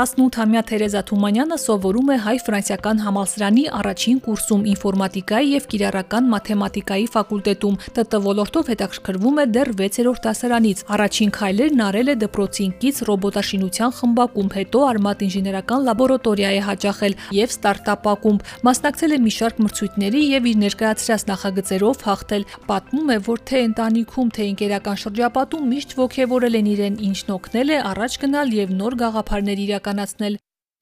18-ամյա 0.00 0.60
Թերեզա 0.64 1.00
Թումանյանը 1.10 1.56
սովորում 1.60 2.10
է 2.14 2.14
հայ-ֆրանսիական 2.24 3.00
համալսարանի 3.04 3.64
առաջին 3.76 4.20
կուրսում 4.24 4.62
ինֆորմատիկայի 4.70 5.50
եւ 5.50 5.64
կիրառական 5.72 6.30
մաթեմատիկայի 6.32 7.08
ֆակուլտետում։ 7.16 7.76
ՏՏ 8.00 8.20
ոլորտով 8.24 8.70
հետաքրքրվում 8.72 9.40
է 9.42 9.44
դեռ 9.56 9.70
6-րդ 9.80 10.22
դասարանից։ 10.24 10.82
Առաջին 10.96 11.32
քայլերն 11.36 11.82
արել 11.84 12.08
է 12.08 12.14
դպրոցինկից 12.22 13.02
ռոբոտաշինության 13.10 13.92
խմբակում, 14.00 14.48
հետո 14.56 14.78
Արմատ 14.90 15.24
ինժեներական 15.28 15.84
լաբորատորիա 15.90 16.50
է 16.56 16.62
հաճախել 16.70 17.18
եւ 17.36 17.54
ստարտափ 17.60 18.08
ակումբ։ 18.14 18.48
Մասնակցել 18.70 19.10
է 19.10 19.20
մի 19.20 19.32
շարք 19.36 19.60
մրցույթների 19.60 20.22
եւ 20.30 20.48
իր 20.48 20.58
ներկայացրած 20.64 21.26
նախագծերով 21.28 22.04
հաղթել։ 22.08 22.48
Պատմում 22.70 23.10
է, 23.10 23.18
որ 23.28 23.44
թե 23.50 23.58
ընտանիքում, 23.68 24.32
թե 24.40 24.48
ընկերական 24.54 25.00
շրջապատում 25.04 25.70
միշտ 25.74 25.96
ողջևորել 26.00 26.58
են 26.60 26.70
իրեն, 26.70 27.00
ինչն 27.10 27.34
օգնել 27.36 27.68
է 27.70 27.78
առաջ 27.90 28.18
գնալ 28.24 28.54
եւ 28.60 28.74
նոր 28.80 28.98
գաղափարներ 29.00 29.64
իրական 29.66 29.89
իրականացնել 29.90 30.38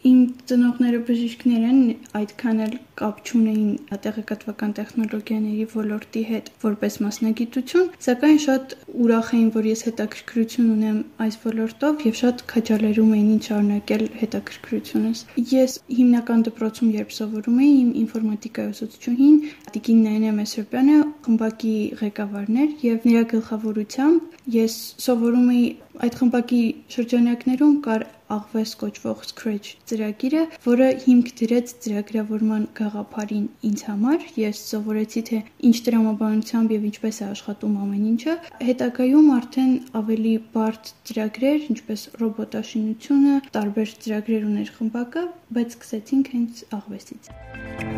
Իմ 0.06 0.18
ծնողները 0.46 0.98
բժիշկներ 1.06 1.62
են, 1.68 1.78
այդքան 2.14 2.58
էլ 2.64 2.74
կապ 3.00 3.16
չունեին 3.26 3.70
տեղեկատվական 4.04 4.74
տեխնոլոգիաների 4.76 5.64
ոլորտի 5.72 6.20
հետ 6.28 6.50
որպես 6.64 6.98
մասնագիտություն, 7.02 7.88
սակայն 8.06 8.38
շատ 8.44 8.76
ուրախ 9.04 9.32
էին, 9.34 9.48
որ 9.56 9.66
ես 9.70 9.82
հետաքրքրություն 9.88 10.68
ունեմ 10.74 11.00
այս 11.26 11.38
ոլորտով 11.46 12.04
եւ 12.06 12.14
շատ 12.20 12.44
քաջալերում 12.52 13.10
էին 13.18 13.32
ինձ 13.34 13.48
շարունակել 13.50 14.04
հետաքրքրությունս։ 14.22 15.24
Ես 15.54 15.74
հիմնական 15.98 16.46
դպրոցում 16.46 16.94
երբ 16.98 17.16
սովորում 17.18 17.58
էի, 17.66 17.74
իմ 17.82 17.90
ինֆորմատիկայի 18.04 18.72
ուսուցչուհին 18.78 19.36
Տիկին 19.74 20.06
Նայնե 20.06 20.30
Մեսրոպյանը 20.38 21.00
խմբակի 21.26 21.74
ղեկավարն 22.04 22.62
էր 22.62 22.70
եւ 22.86 23.10
նրա 23.10 23.26
գլխավորությամբ 23.34 24.54
ես 24.54 24.78
սովորում 25.08 25.52
էի 25.58 25.66
այդ 26.06 26.16
խմբակի 26.22 26.62
շրջանակներում 26.94 27.76
կար 27.88 28.06
աղվես 28.34 28.72
կոչվող 28.82 29.22
Scratch 29.28 29.70
ծրագիրը, 29.90 30.42
որը 30.64 30.88
հիմք 31.04 31.30
դրեց 31.40 31.72
ծրագրավորման 31.84 32.66
գաղափարին 32.78 33.46
ինձ 33.68 33.84
համար։ 33.88 34.26
Ես 34.42 34.62
սովորեցի 34.72 35.22
թե 35.30 35.40
ինչ 35.70 35.76
տրամաբանությամբ 35.88 36.74
եւ 36.76 36.88
ինչպես 36.90 37.20
է 37.22 37.28
աշխատում 37.28 37.78
ամեն 37.84 38.08
ինչը։ 38.12 38.36
Հետագայում 38.68 39.30
արդեն 39.38 39.72
ավելի 40.02 40.34
բարդ 40.56 40.92
ծրագրեր, 41.10 41.68
ինչպես 41.76 42.08
ռոբոտաշինությունը, 42.24 43.38
տարբեր 43.58 43.96
ծրագրեր 44.04 44.50
ուներ 44.52 44.74
խմբակը, 44.78 45.24
բայց 45.58 45.78
սկսեցինք 45.78 46.34
հենց 46.36 46.66
աղվեսից։ 46.78 47.97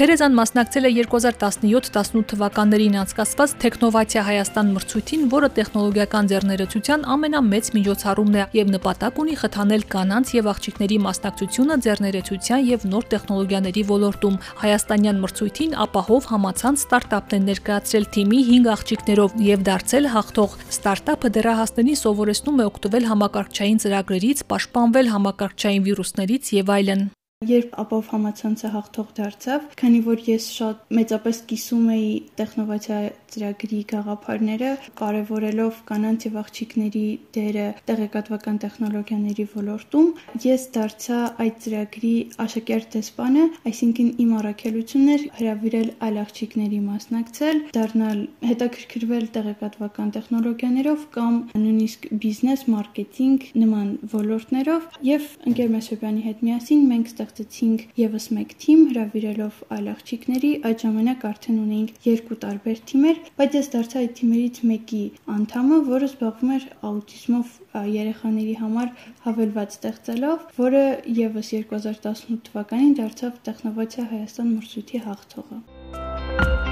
Թերեզան 0.00 0.32
մասնակցել 0.32 0.86
է 0.88 0.90
2017-18 0.96 2.22
թվականներին 2.30 2.94
անցկացված 3.02 3.50
Տեխնովացիա 3.60 4.22
Հայաստան 4.24 4.70
մրցույթին, 4.76 5.26
որը 5.34 5.50
տեխնոլոգիական 5.58 6.30
ձեռներեցության 6.30 7.04
ամենամեծ 7.14 7.68
միջոցառումն 7.74 8.38
է 8.40 8.46
եւ 8.56 8.72
նպատակ 8.76 9.20
ունի 9.20 9.36
խթանել 9.42 9.84
կանանց 9.92 10.32
եւ 10.38 10.48
աղջիկների 10.54 10.98
մասնակցությունը 11.04 11.78
ձեռներեցության 11.84 12.64
եւ 12.70 12.88
նոր 12.96 13.04
տեխնոլոգիաների 13.12 13.84
ոլորտում։ 13.92 14.40
Հայաստանյան 14.64 15.20
մրցույթին 15.20 15.78
ապահով 15.84 16.32
համացանց 16.32 16.84
ստարտափն 16.88 17.36
են 17.36 17.46
ներկայացրել 17.52 18.10
թիմի 18.16 18.42
5 18.56 18.72
աղջիկներով 18.80 19.38
եւ 19.52 19.68
դարձել 19.68 20.12
հաղթող։ 20.16 20.58
Ստարտափը 20.80 21.34
դեռահասներին 21.36 22.02
սովորեցնում 22.08 22.60
է 22.64 22.68
օգտվել 22.72 23.12
համակարգչային 23.12 23.80
ծրագրերից, 23.84 24.44
պաշտպանվել 24.48 25.16
համակարգչային 25.20 25.88
վիրուսներից 25.90 26.54
եւ 26.56 26.78
այլն 26.80 27.10
երբ 27.40 27.70
ապով 27.80 28.08
համացանցը 28.12 28.68
հաղթող 28.68 29.12
դարձավ, 29.16 29.62
քանի 29.80 30.00
որ 30.04 30.18
ես 30.26 30.46
շատ 30.52 30.80
մեծապես 30.92 31.38
կիսում 31.48 31.84
էի 31.94 32.08
տեխնովացիա 32.36 32.98
ծրագրի 33.32 33.78
գաղափարները, 33.92 34.72
կարևորելով 35.00 35.78
կանանց 35.88 36.26
եւ 36.26 36.36
աղջիկների 36.40 37.04
դերը 37.36 37.64
տեղեկատվական 37.88 38.58
տեխնոլոգիաների 38.64 39.46
ոլորտում, 39.54 40.10
ես 40.44 40.66
դարձա 40.74 41.20
այդ 41.44 41.56
ծրագրի 41.64 42.12
աշակերտ 42.44 42.90
դեսպանը, 42.98 43.46
այսինքն 43.70 44.12
իմ 44.20 44.36
առաքելությունն 44.40 45.14
էր 45.14 45.24
հրավիրել 45.40 45.90
այլ 46.10 46.20
աղջիկների 46.24 46.82
մասնակցել, 46.90 47.64
դառնալ 47.80 48.20
հետաքրքրվել 48.50 49.26
տեղեկատվական 49.40 50.12
տեխնոլոգիաներով 50.18 51.08
կամ 51.16 51.40
նույնիսկ 51.64 52.06
բիզնես, 52.20 52.68
մարքեթինգ 52.74 53.48
նման 53.64 53.88
ոլորտներով 54.18 55.00
եւ 55.08 55.32
ընկեր 55.50 55.74
Մեսոպյանի 55.78 56.28
հետ 56.28 56.46
միասին 56.50 56.86
մենք 56.90 57.14
ստեղծեցինք 57.30 57.82
եւս 58.00 58.26
մեկ 58.36 58.52
թիմ 58.62 58.80
հրավիրելով 58.90 59.58
այլ 59.76 59.86
աղջիկների, 59.92 60.50
այդ 60.70 60.82
ժամանակ 60.84 61.26
արդեն 61.30 61.60
ունեինք 61.64 62.06
երկու 62.06 62.38
տարբեր 62.44 62.80
թիմեր, 62.90 63.20
բայց 63.38 63.56
ես 63.60 63.70
դարձա 63.74 64.00
այդ 64.00 64.14
թիմերից 64.20 64.60
մեկի 64.70 65.02
անդամը, 65.36 65.78
որը 65.90 66.10
զբաղվում 66.10 66.54
էր 66.56 66.66
աուտիզմով 66.90 67.54
երեխաների 68.00 68.56
համար 68.64 68.90
հավելված 69.28 69.78
ստեղծելով, 69.78 70.48
որը 70.58 70.84
եւս 71.20 71.54
2018 71.60 72.42
թվականին 72.50 72.98
դարձավ 73.00 73.40
Տեխնովացիա 73.50 74.10
Հայաստան 74.16 74.52
մրցույթի 74.58 75.06
հաղթողը։ 75.06 76.69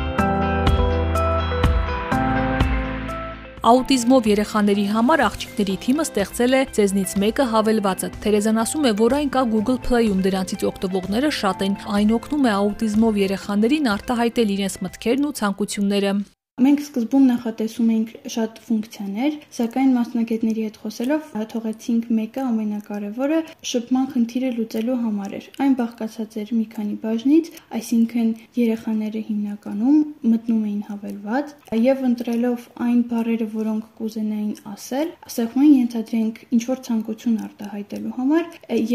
Աուտիզմով 3.69 4.27
երեխաների 4.31 4.85
համար 4.89 5.23
աղջիկների 5.27 5.75
թիմը 5.83 6.05
ստեղծել 6.07 6.55
է 6.57 6.61
«Ձեզնից 6.79 7.11
մեկը 7.21 7.45
հավելվածը»։ 7.51 8.09
Թերեզան 8.25 8.61
ասում 8.63 8.87
է, 8.89 8.93
որ 9.03 9.17
այն 9.19 9.33
կա 9.35 9.43
Google 9.53 9.77
Play-ում, 9.89 10.23
դրանցից 10.25 10.65
օգտվողները 10.71 11.33
շատ 11.43 11.67
են։ 11.69 11.77
Այն 11.99 12.17
օգնում 12.17 12.49
է 12.49 12.55
աուտիզմով 12.55 13.21
երեխաներին 13.27 13.93
արտահայտել 13.99 14.57
իրենց 14.57 14.81
մտքերն 14.89 15.29
ու 15.29 15.37
ցանկությունները։ 15.43 16.17
Մենք 16.59 16.81
սկզբում 16.83 17.27
նախատեսում 17.29 17.91
էինք 17.95 18.09
շատ 18.35 18.57
ֆունկցիաներ, 18.67 19.35
սակայն 19.55 19.91
մասնագետների 19.95 20.63
հետ 20.67 20.79
խոսելով 20.83 21.29
թողեցինք 21.53 22.09
մեկը 22.19 22.43
ամենակարևորը 22.43 23.39
շփման 23.71 24.09
խնդիրը 24.15 24.51
լուծելու 24.57 24.97
համար 25.05 25.37
էր։ 25.39 25.47
Այն 25.63 25.77
բաղկացած 25.79 26.35
էր 26.43 26.51
մի 26.59 26.65
քանի 26.75 26.97
բաժնից, 27.05 27.51
այսինքն 27.79 28.33
երեխաները 28.59 29.23
հիմնականում 29.29 30.01
մտնում 30.33 30.65
էին 30.69 30.83
հավելված 30.89 31.55
եւ 31.79 32.03
ընտրելով 32.09 32.67
այն 32.89 33.01
բառերը, 33.13 33.49
որոնք 33.55 33.87
կուզենային 34.03 34.57
ասել, 34.73 35.15
սեղմային 35.39 35.79
ենթադրենք 35.79 36.43
ինչ 36.59 36.63
որ 36.69 36.83
ցանկություն 36.89 37.39
արտահայտելու 37.47 38.15
համար, 38.19 38.45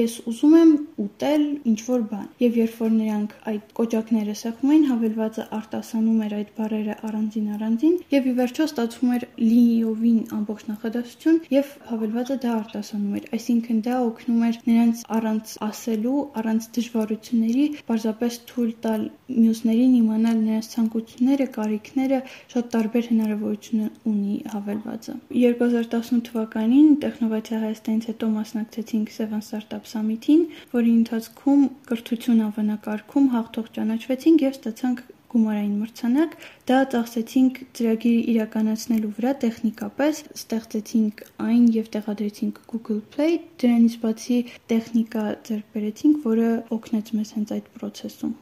ես 0.03 0.17
ուզում 0.33 0.57
եմ 0.59 0.75
ուտել 1.03 1.43
ինչ 1.71 1.79
որ 1.87 2.05
բան։ 2.11 2.27
Եվ 2.43 2.59
երբ 2.63 2.77
որ 2.83 2.93
նրանք 2.99 3.35
այդ 3.53 3.73
կոճակները 3.79 4.35
սեղմային, 4.43 4.85
հավելվածը 4.91 5.47
արտասանում 5.63 6.23
էր 6.27 6.35
այդ 6.41 6.53
բառերը 6.59 6.95
առանձին 7.07 7.52
առանձին 7.53 7.95
եւ 8.13 8.29
ի 8.29 8.33
վերջո 8.39 8.67
ստացվում 8.69 9.13
էր 9.17 9.25
լիովին 9.43 10.19
ամբողջ 10.37 10.63
նախադասություն 10.71 11.39
եւ 11.53 11.73
հավելվածը 11.89 12.37
դա 12.43 12.51
արտասանում 12.59 13.17
էր 13.19 13.27
այսինքն 13.37 13.81
դա 13.87 13.95
օգնում 14.07 14.43
էր 14.47 14.59
նրանց 14.69 15.03
առանց 15.17 15.53
ասելու 15.67 16.19
առանց 16.43 16.67
դժվարությունների 16.77 17.65
պարզապես 17.89 18.39
թույլ 18.53 18.71
տալ 18.85 19.05
մյուսներին 19.33 19.93
իմանալ 19.99 20.37
նրանց 20.43 20.69
ցանկությունները 20.73 21.47
կարիքները 21.57 22.19
շատ 22.53 22.69
տարբեր 22.73 23.09
հնարավորություն 23.13 23.89
ունի 24.13 24.35
հավելվածը 24.53 25.15
2018 25.43 26.23
թվականին 26.29 26.93
տեխնովացիա 27.03 27.59
Հայաստանից 27.63 28.07
հետո 28.11 28.29
մասնակցեցինք 28.37 29.13
Seven 29.17 29.43
Startup 29.47 29.89
Summit-ին 29.93 30.45
որի 30.73 30.93
ընթացքում 30.99 31.65
կրթություն 31.89 32.45
ավանակարգում 32.49 33.27
հաղթող 33.37 33.73
ճանաչվեցինք 33.77 34.47
եւ 34.47 34.57
ստացանք 34.59 35.03
գումարային 35.33 35.75
մրցանակ, 35.81 36.37
դա 36.69 36.79
ծախսեցինք 36.93 37.59
ծրագիրը 37.79 38.21
իրականացնելու 38.33 39.13
վրա 39.17 39.33
տեխնիկապես, 39.43 40.21
ստեղծեցինք 40.39 41.25
այն 41.49 41.67
եւ 41.77 41.91
տեղադրեցինք 41.97 42.63
Google 42.71 43.01
Play, 43.15 43.41
դրանից 43.63 43.99
բացի 44.05 44.39
տեխնիկա 44.73 45.27
ձեռք 45.49 45.77
բերեցինք, 45.77 46.23
որը 46.29 46.49
օգնեց 46.77 47.13
մեզ 47.19 47.37
հենց 47.37 47.55
այդ 47.57 47.71
process-ում։ 47.77 48.33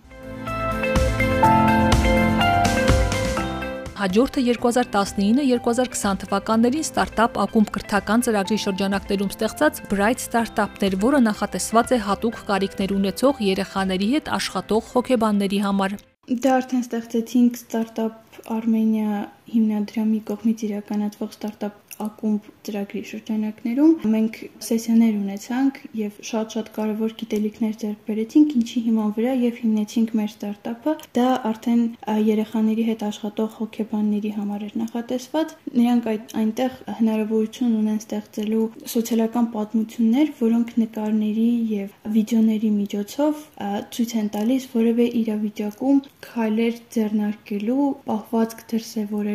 Հաջորդը 4.02 4.42
2019-2020 4.48 6.22
թվականներին 6.24 6.86
ստարտափ 6.88 7.36
ակումբ 7.44 7.70
կրթական 7.76 8.26
ծրագրի 8.26 8.58
շրջանակներում 8.64 9.34
ստեղծած 9.36 9.82
Bright 9.94 10.24
Startup-ներ, 10.26 10.98
որը 11.06 11.24
նախատեսված 11.30 11.94
է 11.94 12.00
հատուկ 12.10 12.46
կարիքներ 12.50 12.96
ունեցող 12.98 13.44
երեխաների 13.54 14.08
հետ 14.18 14.32
աշխատող 14.42 14.96
հոգեբանների 14.96 15.62
համար։ 15.70 16.02
Դա 16.32 16.52
արդեն 16.62 16.84
ստեղծեցինք 16.86 17.58
Startup 17.60 18.38
Armenia 18.56 19.26
հիմնադրամի 19.56 20.20
կողմից 20.32 20.66
իրականացվող 20.68 21.38
ստարտափ 21.38 21.80
ակումբ 22.02 22.48
ծրագրի 22.66 23.02
շրջանակներում 23.10 23.92
մենք 24.14 24.38
սեսիաներ 24.66 25.18
ունեցանք 25.20 25.80
եւ 26.00 26.20
շատ-շատ 26.30 26.70
կարեւոր 26.78 27.14
գիտելիքներ 27.22 27.76
ձեռք 27.82 28.06
բերեցինք, 28.08 28.56
ինչի 28.62 28.84
հիման 28.88 29.12
վրա 29.18 29.34
եւ 29.42 29.60
հիմնեցինք 29.62 30.14
մեր 30.20 30.32
ստարտափը։ 30.32 30.94
Դա 31.18 31.28
արդեն 31.52 31.84
երեխաների 32.32 32.86
հետ 32.90 33.06
աշխատող 33.10 33.58
հոգեբանների 33.62 34.32
համար 34.38 34.66
էր 34.68 34.76
նախատեսված։ 34.82 35.56
Նրանք 35.82 36.10
այդ 36.12 36.36
այնտեղ 36.42 36.78
հնարավորություն 37.02 37.76
ունեն 37.82 38.02
ստեղծելու 38.02 38.66
սոցիալական 38.96 39.50
պատմություններ, 39.56 40.34
որոնք 40.42 40.74
նկարների 40.82 41.50
եւ 41.72 41.96
վիդեոների 42.16 42.72
միջոցով 42.82 43.46
ցույց 43.92 44.16
են 44.22 44.32
տալիս 44.36 44.68
որևէ 44.72 45.06
իրավիճակում 45.22 46.02
քայլեր 46.28 46.82
ձեռնարկելու, 46.96 47.88
պահվածք 48.08 48.66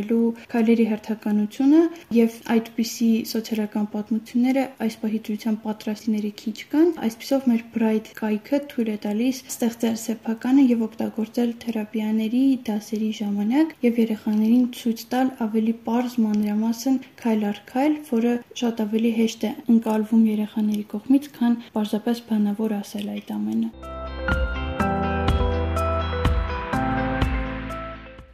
դրսևորելու, 0.06 0.48
քայլերի 0.50 0.84
հերթականությունը 0.90 1.80
եւ 2.16 2.36
այդպիսի 2.54 3.08
սոցիալական 3.30 3.86
պատմությունները 3.92 4.64
այս 4.86 4.96
պահի 5.02 5.20
դրության 5.26 5.56
պատրաստիների 5.66 6.30
քիչ 6.40 6.56
կան։ 6.72 6.88
Այսպիսով 7.06 7.48
մեր 7.50 7.62
Bright 7.76 8.10
կայքը 8.20 8.60
թույլ 8.72 8.90
է 8.94 8.96
տալիս 9.06 9.40
ստեղծել 9.52 9.96
սեփականը 10.06 10.66
եւ 10.66 10.84
օգտագործել 10.86 11.50
թերապիաների 11.66 12.44
դասերի 12.66 13.10
ժամանակ 13.20 13.74
եւ 13.86 14.02
երեխաներին 14.04 14.66
ցույց 14.76 15.06
տալ 15.14 15.32
ավելի 15.46 15.74
པարզ 15.86 16.18
մանրամասն 16.26 17.00
քայլ 17.22 17.48
առ 17.50 17.62
քայլ, 17.72 17.98
որը 18.12 18.36
շատ 18.62 18.84
ավելի 18.86 19.14
հեշտ 19.20 19.48
է 19.50 19.54
ընկալվում 19.76 20.28
երեխաների 20.36 20.86
կողմից, 20.94 21.32
քան 21.40 21.58
պարզապես 21.76 22.22
բանավոր 22.30 22.78
ասել 22.82 23.10
այդ 23.16 23.34
ամենը։ 23.40 24.55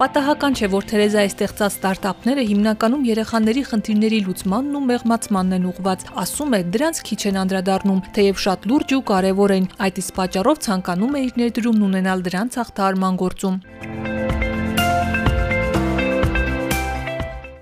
Պատահական 0.03 0.57
չէ, 0.59 0.67
որ 0.73 0.87
Թերեզայի 0.91 1.29
ստեղծած 1.31 1.75
ստարտափները 1.77 2.45
հիմնականում 2.49 3.05
երեխաների 3.07 3.63
խնդիրների 3.69 4.19
լուծմանն 4.27 4.79
ու 4.81 4.83
մեղմացմանն 4.89 5.57
են 5.61 5.69
ուղված։ 5.71 6.05
Ասում 6.25 6.59
է, 6.59 6.61
դրանց 6.75 7.03
քիչ 7.07 7.21
են 7.31 7.41
անդրադառնում, 7.45 8.05
թեև 8.19 8.45
շատ 8.49 8.71
լուրջ 8.73 8.99
ու 8.99 9.03
կարևոր 9.15 9.59
են։ 9.63 9.73
Այդ 9.87 10.01
իսկ 10.03 10.19
պատճառով 10.19 10.63
ցանկանում 10.67 11.15
է 11.15 11.27
իր 11.31 11.43
ներդրումն 11.47 11.91
ունենալ 11.93 12.27
դրանց 12.27 12.59
հաղթահարման 12.63 13.21
գործում։ 13.23 13.63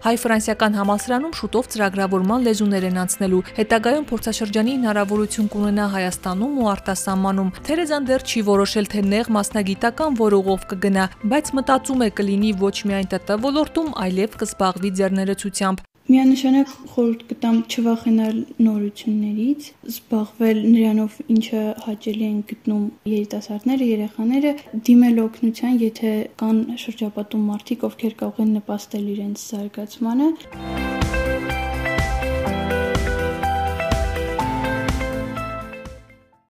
Հայ-ֆրանսիական 0.00 0.76
համալսարանում 0.78 1.32
շուտով 1.36 1.66
ծրագրավորման 1.74 2.46
լեզուներ 2.46 2.86
են 2.88 3.00
անցնելու։ 3.02 3.40
Հետագայում 3.58 4.06
փորձաշրջանի 4.08 4.76
հնարավորություն 4.76 5.50
կունենա 5.52 5.88
Հայաստանում 5.94 6.54
ու 6.62 6.70
արտասահմանում։ 6.72 7.52
Թերեզան 7.68 8.08
դեռ 8.08 8.24
չի 8.24 8.44
որոշել, 8.48 8.90
թե 8.96 9.04
նեղ 9.10 9.30
մասնագիտական 9.36 10.18
որ 10.24 10.38
ուղով 10.40 10.66
կգնա, 10.72 11.04
բայց 11.34 11.52
մտածում 11.60 12.06
է 12.08 12.10
կլինի 12.16 12.56
ոչ 12.64 12.76
միայն 12.88 13.12
ՏՏ 13.20 13.38
ոլորտում, 13.44 13.94
այլև 14.08 14.40
կզբաղվի 14.40 14.96
ձեռներեցությամբ։ 15.00 15.89
Միանշանակ 16.10 16.70
խորհուրդ 16.90 17.20
կտամ 17.28 17.58
չվախենալ 17.70 18.38
նորություններից, 18.66 19.68
զբաղվել 19.92 20.58
նրանով, 20.64 21.20
ինչը 21.36 21.62
հաճելի 21.86 22.26
են 22.30 22.42
գտնում 22.50 22.82
երիտասարդները, 23.12 23.88
երեխաները, 23.94 24.54
դիմել 24.90 25.24
օգնության, 25.28 25.80
եթե 25.86 26.14
կան 26.42 26.62
շրջապատում 26.82 27.48
մարդիկ, 27.54 27.90
ովքեր 27.92 28.22
կարող 28.26 28.46
են 28.46 28.54
նպաստել 28.58 29.10
իրենց 29.16 29.50
զարգացմանը։ 29.54 30.32